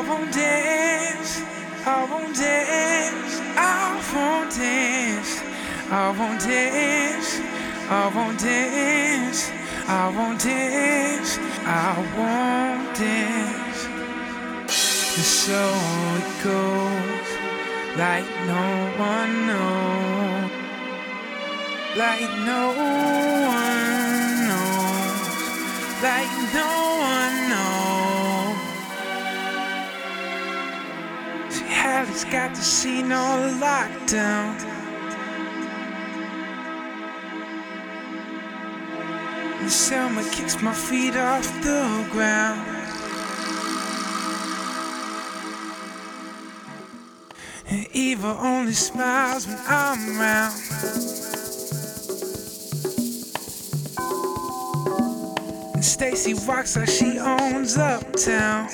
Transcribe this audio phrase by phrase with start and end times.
[0.00, 1.42] I won't dance,
[1.84, 5.42] I won't dance, I won't dance,
[5.90, 7.40] I won't dance,
[7.90, 9.50] I won't dance,
[9.86, 13.84] I won't dance, I won't dance.
[14.64, 15.60] And so
[16.16, 17.28] it goes,
[17.98, 20.50] like no one knows,
[21.98, 22.72] like no
[23.52, 25.28] one knows,
[26.02, 26.70] like no
[27.02, 27.39] one
[32.10, 34.56] Hallie's got the scene all locked down.
[39.60, 42.66] And Selma kicks my feet off the ground.
[47.68, 50.54] And Eva only smiles when I'm around.
[55.74, 58.68] And Stacy walks like she owns uptown.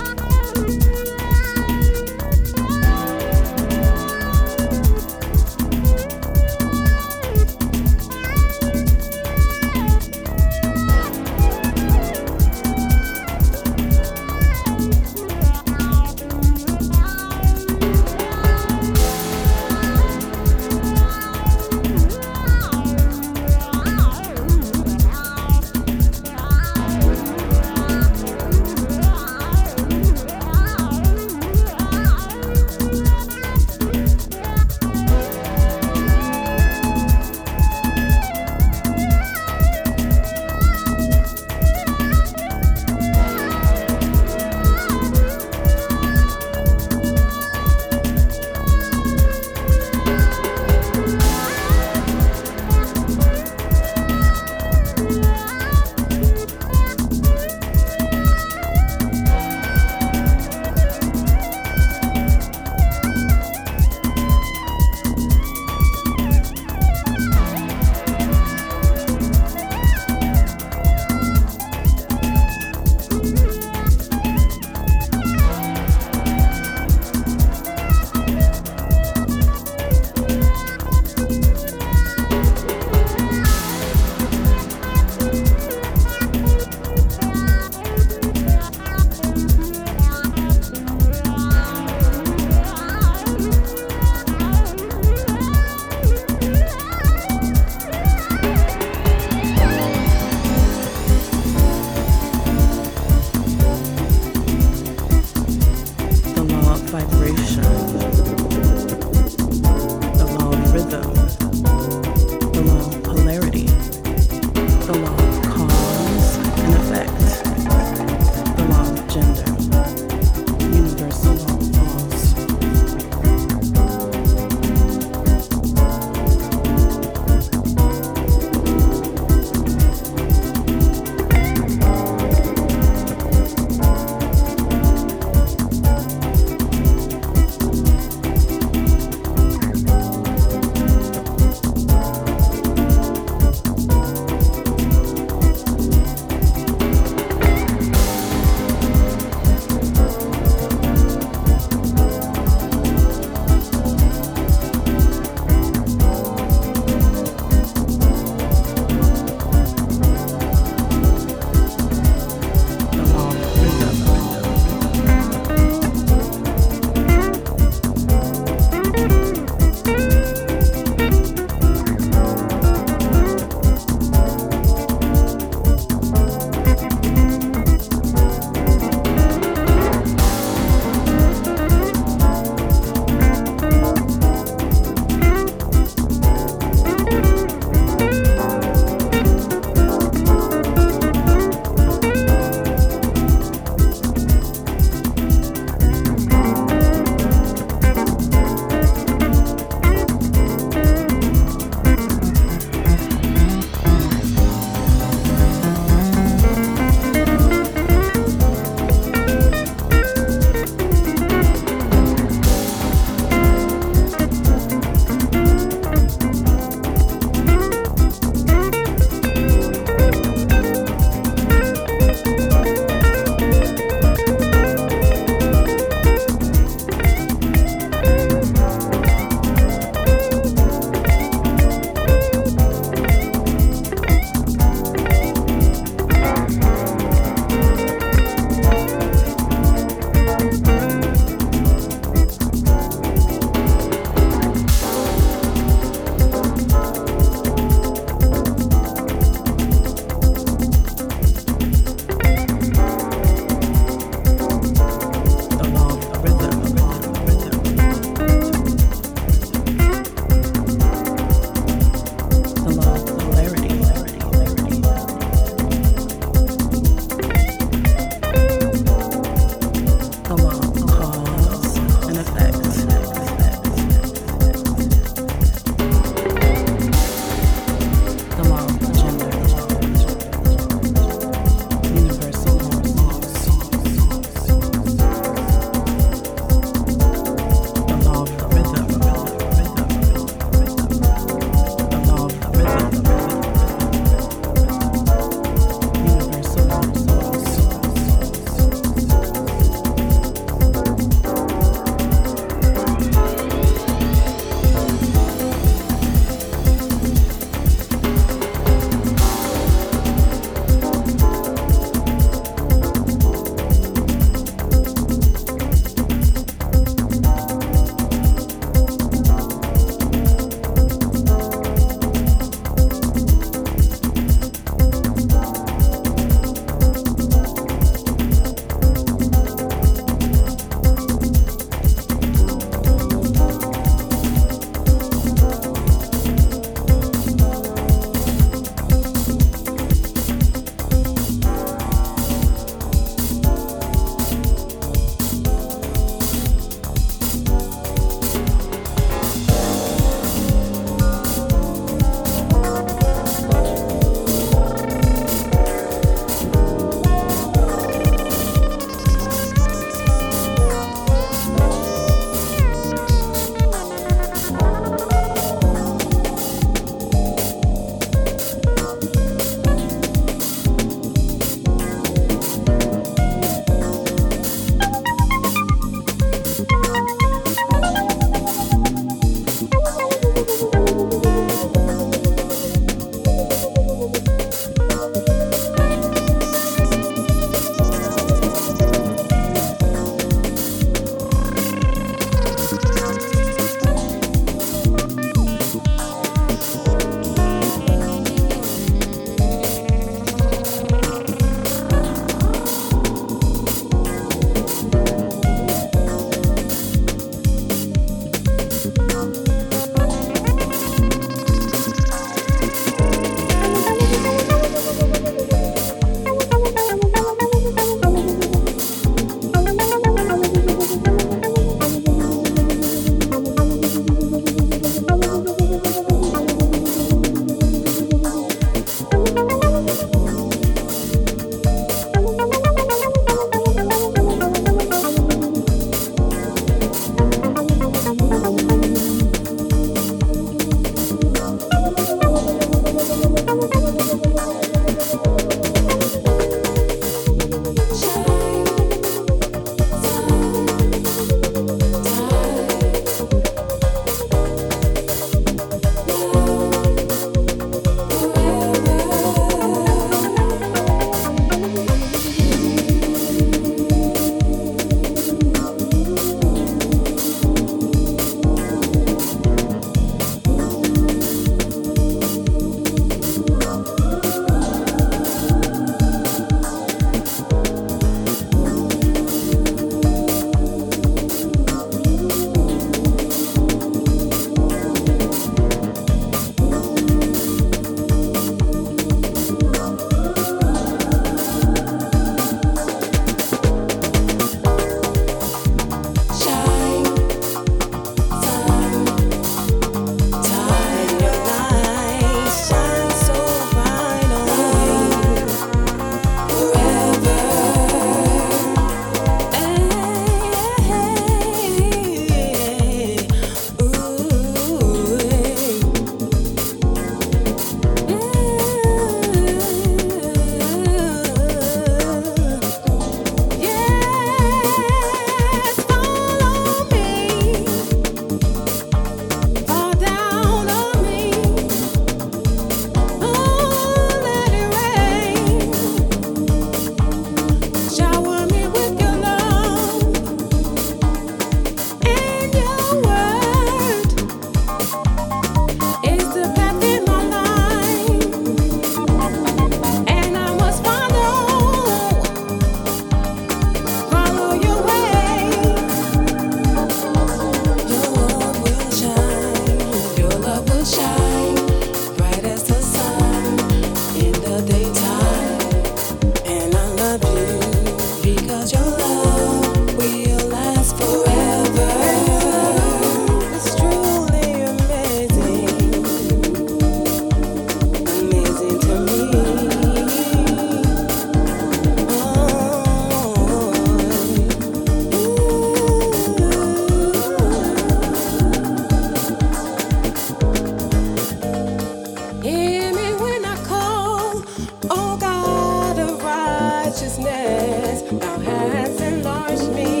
[597.71, 600.00] Thou hast enlarged me.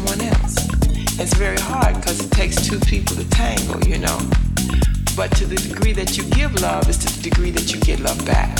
[0.00, 0.56] someone else.
[1.18, 4.18] It's very hard because it takes two people to tangle, you know.
[5.16, 8.00] But to the degree that you give love is to the degree that you get
[8.00, 8.56] love back.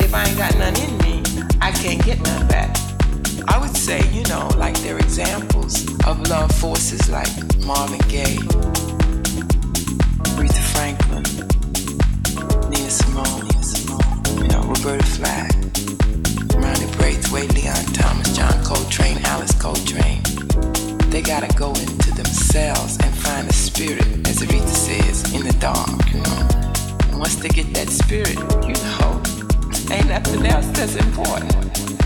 [0.00, 1.22] If I ain't got none in me,
[1.60, 2.74] I can't get none back.
[3.48, 8.38] I would say, you know, like there are examples of love forces like Marvin Gaye,
[10.36, 11.24] Aretha Franklin,
[12.70, 15.67] Nina Simone, you know, Roberta Flack
[17.30, 17.48] once
[21.10, 25.52] they got to go into themselves and find the spirit as the says, in the
[25.60, 26.48] dark you know.
[27.10, 29.22] And once they get that spirit, you know,
[29.94, 31.97] ain't nothing else that's important.